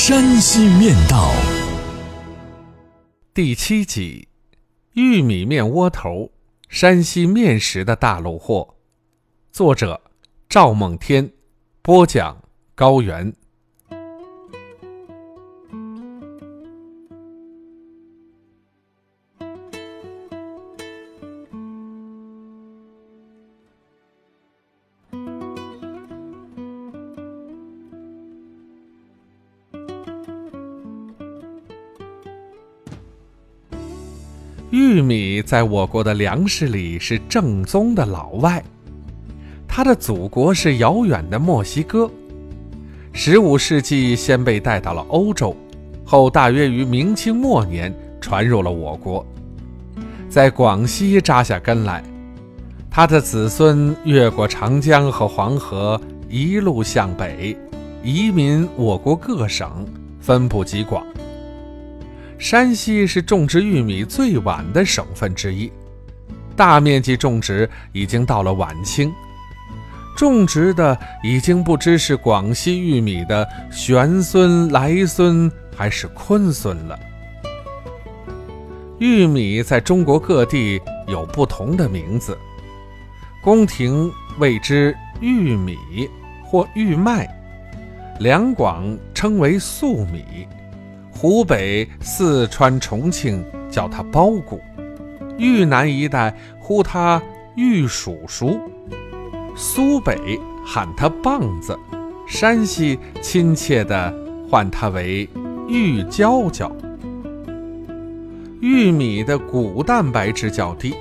[0.00, 1.28] 山西面道》
[3.34, 4.28] 第七集：
[4.92, 6.30] 玉米面窝头，
[6.68, 8.76] 山西面食的大路货。
[9.50, 10.00] 作者：
[10.48, 11.32] 赵梦天，
[11.82, 12.40] 播讲：
[12.76, 13.34] 高原。
[34.70, 38.62] 玉米在我国的粮食里是正宗的老外，
[39.66, 42.10] 它的祖国是遥远的墨西哥。
[43.14, 45.56] 十五世纪先被带到了欧洲，
[46.04, 49.26] 后大约于明清末年传入了我国，
[50.28, 52.04] 在广西扎下根来。
[52.90, 57.56] 它的子孙越过长江和黄河，一路向北，
[58.02, 59.86] 移民我国各省，
[60.20, 61.02] 分布极广。
[62.38, 65.70] 山西是种植玉米最晚的省份之一，
[66.56, 69.12] 大面积种植已经到了晚清，
[70.16, 76.98] 种植的已经不知是广西玉米的玄孙、来孙还是坤孙了。
[79.00, 82.38] 玉米在中国各地有不同的名字，
[83.42, 85.76] 宫廷谓之玉米
[86.44, 87.28] 或玉麦，
[88.20, 90.46] 两广称为粟米。
[91.20, 94.60] 湖北、四川、重庆叫它包谷，
[95.36, 97.20] 豫南一带呼它
[97.56, 98.56] 玉蜀黍，
[99.56, 101.76] 苏北喊它棒子，
[102.28, 104.14] 山西亲切地
[104.48, 105.28] 唤它为
[105.66, 106.70] 玉娇娇。
[108.60, 110.94] 玉米的谷蛋白质较低，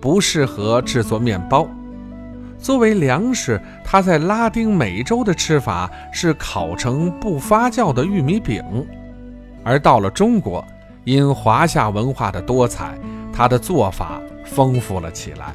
[0.00, 1.68] 不适合制作面包。
[2.58, 8.60] 作为粮食，它在拉丁美洲的吃法是烤成不发酵的玉米饼。
[9.64, 10.64] 而到了中国，
[11.04, 12.98] 因华夏文化的多彩，
[13.32, 15.54] 它的做法丰富了起来。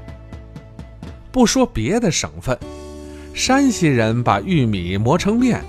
[1.31, 2.57] 不说别的省份，
[3.34, 5.62] 山西人把玉米磨成面，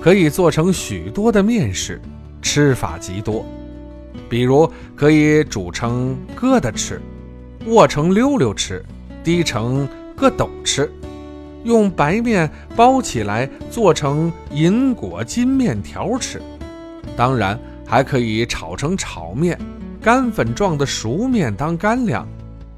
[0.00, 2.00] 可以做成许多的面食，
[2.40, 3.44] 吃法极多。
[4.28, 7.00] 比如可以煮成疙瘩吃，
[7.66, 8.82] 握成溜溜吃，
[9.22, 9.86] 滴成
[10.16, 10.90] 疙斗吃，
[11.64, 16.40] 用白面包起来做成银果金面条吃。
[17.16, 17.58] 当然。
[17.92, 19.58] 还可以炒成炒面，
[20.00, 22.26] 干粉状的熟面当干粮，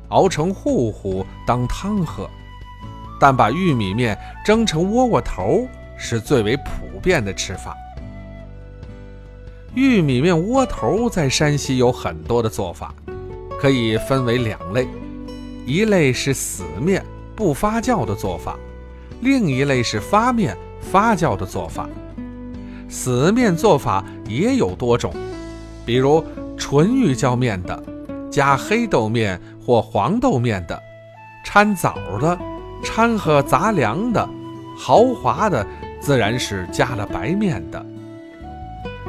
[0.09, 2.29] 熬成糊糊当汤喝。
[3.21, 7.77] 但把玉米面蒸成窝窝头是最为普遍的吃法。
[9.73, 12.93] 玉米面窝头在山西有很多的做法，
[13.61, 14.89] 可以分为两类：
[15.65, 18.59] 一类是死面不发酵的做法，
[19.21, 21.89] 另一类是发面发酵的做法。
[22.89, 25.13] 死面做法也有多种，
[25.85, 26.25] 比如
[26.57, 27.83] 纯玉椒面的，
[28.31, 30.81] 加黑豆面或黄豆面的，
[31.45, 32.39] 掺枣的，
[32.83, 34.29] 掺和杂粮的，
[34.79, 35.67] 豪华的
[36.01, 37.85] 自然是加了白面的。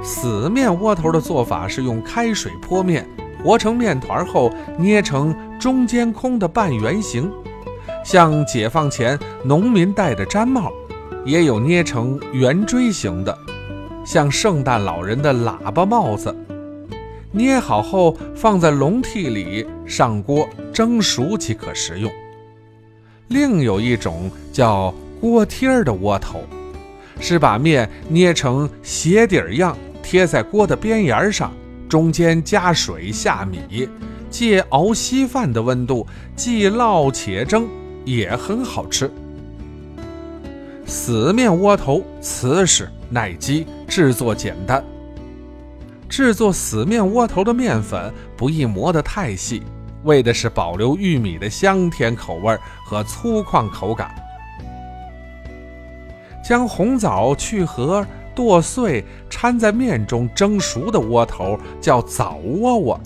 [0.04, 3.08] 死面窝头的做法是用开水泼面，
[3.44, 7.32] 和成面团后捏成中间空的半圆形，
[8.04, 10.72] 像解放前农民戴的毡帽，
[11.26, 13.38] 也有捏成圆锥形的。
[14.06, 16.34] 像圣诞老人的喇叭帽子，
[17.32, 22.10] 捏好后放在笼屉里，上锅蒸熟即可食用。
[23.30, 26.44] 另有一种叫锅贴儿的窝头，
[27.20, 31.52] 是把面捏成鞋底儿样，贴在锅的边沿上，
[31.90, 33.90] 中间加水下米，
[34.30, 37.68] 借熬稀饭的温度，既烙且蒸，
[38.06, 39.10] 也很好吃。
[40.86, 44.84] 死面窝头瓷实耐饥，制作简单。
[46.08, 49.64] 制作死面窝头的面粉不宜磨得太细，
[50.04, 54.14] 为的是保留玉米的香甜口味和粗犷口感。
[56.48, 58.06] 将红枣去核
[58.36, 63.00] 剁碎，掺在面中蒸熟的窝头叫枣窝窝，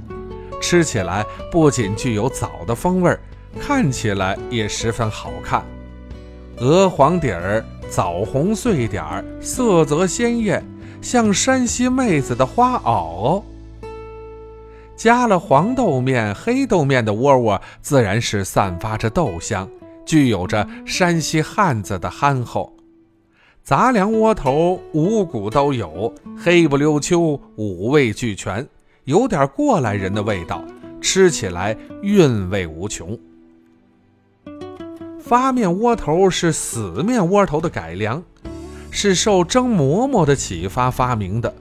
[0.62, 3.18] 吃起来不仅具有枣的风味，
[3.60, 5.64] 看起来也十分好看。
[6.58, 10.64] 鹅黄底儿，枣红碎点儿，色泽鲜艳，
[11.02, 13.42] 像山西妹子的花袄。
[14.96, 19.68] 加了黄豆面、黑豆面的窝窝，自然是散发着豆香，
[20.06, 22.72] 具有着山西汉子的憨厚。
[23.64, 28.68] 杂粮窝头五谷都有，黑不溜秋，五味俱全，
[29.06, 30.64] 有点过来人的味道，
[31.02, 33.18] 吃起来韵味无穷。
[35.30, 38.20] 发面窝头是死面窝头的改良，
[38.90, 41.54] 是受蒸馍馍的启发发明的，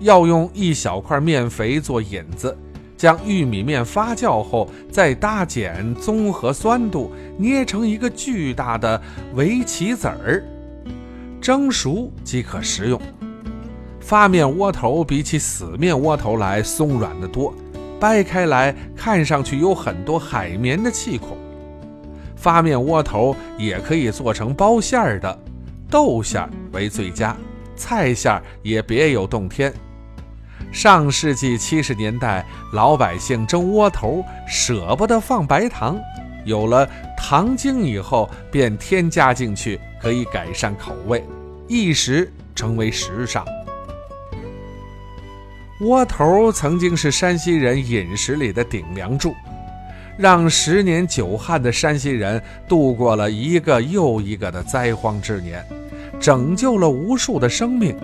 [0.00, 2.54] 要用一小块面肥做引子。
[2.94, 9.00] 将玉米面发酵后，再搭碱综合酸度，捏成一个巨大的
[9.34, 10.44] 围棋子儿，
[11.40, 13.00] 蒸熟即可食用。
[13.98, 17.54] 发面窝头比起死面窝头来松软得多，
[17.98, 21.38] 掰开来看上去有很多海绵的气孔。
[22.46, 25.36] 发面窝头也可以做成包馅儿的，
[25.90, 27.36] 豆馅儿为最佳，
[27.74, 29.74] 菜馅儿也别有洞天。
[30.70, 35.98] 上世纪七十年代，老百姓蒸窝头舍不得放白糖，
[36.44, 36.88] 有了
[37.18, 41.24] 糖精以后，便添加进去，可以改善口味，
[41.66, 43.44] 一时成为时尚。
[45.80, 49.34] 窝头曾经是山西人饮食里的顶梁柱，
[50.16, 55.62] 让十年久旱的山西人度过了一个又一个的灾荒之年，
[56.18, 57.94] 拯救了无数的生命。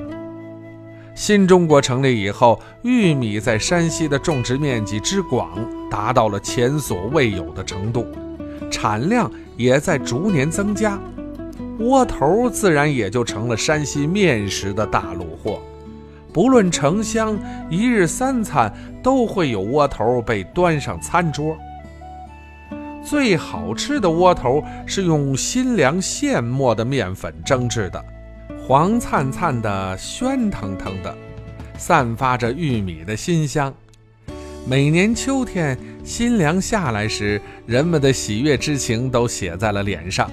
[1.15, 5.49] 新中国成立以后，玉米在山西的种植面积之广，
[5.91, 8.07] 达到了前所未有的程度，
[8.71, 10.99] 产量也在逐年增加，
[11.79, 15.63] 窝头自然也就成了山西面食的大路货。
[16.31, 17.39] 不论城乡，
[17.71, 18.73] 一日三餐
[19.03, 21.57] 都会有窝头被端上餐桌。
[23.05, 28.05] 最好吃的窝头是用新粮现磨的面粉蒸制的。
[28.67, 31.15] 黄灿灿的，喧腾腾的，
[31.77, 33.75] 散发着玉米的馨香。
[34.65, 40.31] 每年秋天新粮下来时，人们的喜悦之情都写在了脸上。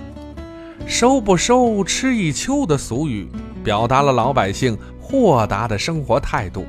[0.86, 3.28] 收不收，吃一秋的俗语，
[3.64, 6.66] 表达了老百姓豁达的生活态度。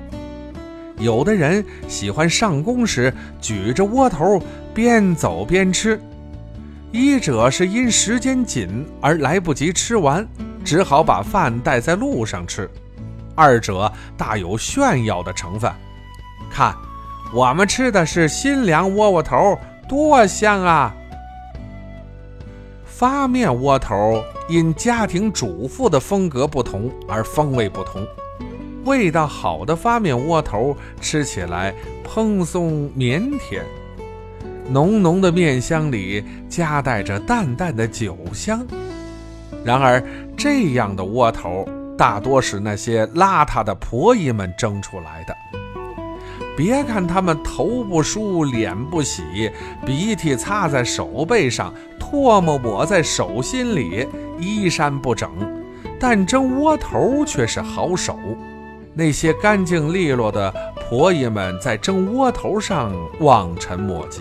[1.00, 4.41] 有的人喜欢上工时举着窝头
[4.75, 6.00] 边走边吃，
[6.93, 10.26] 一者是因时间紧而来不及吃完。
[10.62, 12.70] 只好把饭带在路上吃，
[13.35, 15.73] 二者大有炫耀的成分。
[16.50, 16.75] 看，
[17.32, 19.58] 我们吃的是新粮窝窝头，
[19.88, 20.94] 多香啊！
[22.85, 28.06] 发面窝头因家庭主妇的风格不同而风味不同。
[28.84, 33.64] 味道好的发面窝头吃起来蓬松绵甜，
[34.70, 38.66] 浓浓的面香里夹带着淡淡的酒香。
[39.64, 40.02] 然而，
[40.36, 45.36] 这样的窝头大多是那些邋遢的婆姨们蒸出来的。
[46.56, 49.50] 别看他们头不梳、脸不洗、
[49.86, 54.06] 鼻涕擦在手背上、唾沫抹在手心里、
[54.38, 55.30] 衣衫不整，
[55.98, 58.18] 但蒸窝头却是好手。
[59.00, 64.20] 那些干净利落的婆姨们在蒸窝头上望尘莫及。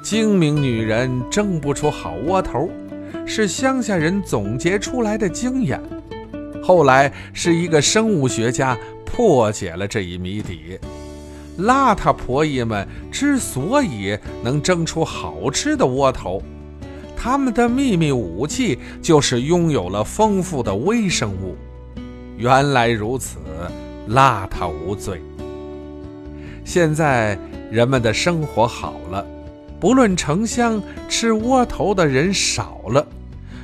[0.00, 2.70] 精明女人蒸不出好窝头。
[3.26, 5.80] 是乡下人总结出来的经验，
[6.62, 10.78] 后来是一个生物学家破解了这一谜底。
[11.58, 16.40] 邋遢婆姨们之所以能蒸出好吃的窝头，
[17.16, 21.56] 他们的秘密武器就是拥有了丰富的微生物。
[22.36, 23.38] 原来如此，
[24.08, 25.20] 邋遢无罪。
[26.64, 27.38] 现在
[27.70, 29.26] 人们的生活好了。
[29.80, 33.04] 不论城乡，吃窝头的人少了，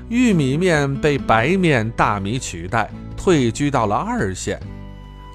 [0.08, 4.58] 玉米面被白面、大米取代，退居到了二线。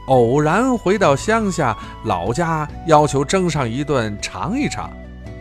[0.07, 4.91] 偶然回到乡下，老家要求蒸上一顿尝一尝，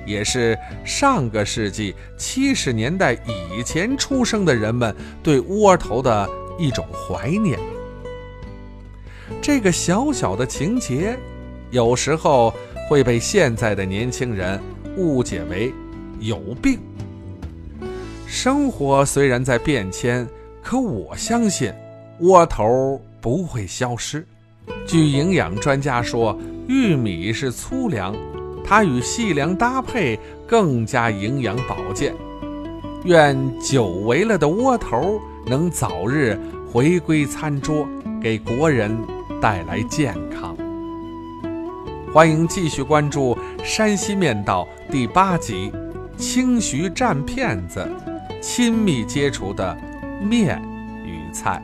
[0.07, 4.95] 也是上个世纪七十年代以前出生的人们
[5.25, 7.59] 对窝头的一种怀念。
[9.43, 11.19] 这个小小的情节，
[11.73, 12.55] 有时候
[12.89, 14.59] 会被现在的年轻人。
[14.99, 15.73] 误解为
[16.21, 16.79] 有病。
[18.27, 20.29] 生活虽然在变迁，
[20.63, 21.73] 可我相信
[22.21, 24.23] 窝头不会消失。
[24.87, 28.15] 据营养专家说，玉米是粗粮，
[28.63, 32.15] 它与细粮搭配更加营养保健。
[33.05, 36.39] 愿久违了的窝头能早日
[36.71, 37.89] 回归餐桌，
[38.21, 38.95] 给国人
[39.43, 40.57] 带来健康。
[42.15, 43.35] 欢迎继续关注
[43.65, 45.73] 《山西面道》第八集：
[46.17, 47.85] 清徐蘸片子，
[48.41, 49.77] 亲密接触的
[50.23, 50.63] 面
[51.05, 51.61] 与菜。